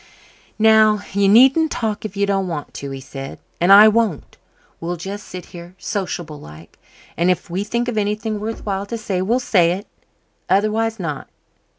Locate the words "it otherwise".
9.73-10.99